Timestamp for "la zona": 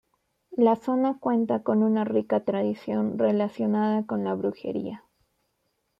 0.57-1.19